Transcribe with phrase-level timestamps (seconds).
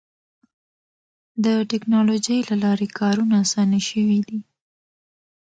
[1.43, 4.39] د ټکنالوجۍ له لارې کارونه اسانه شوي دي.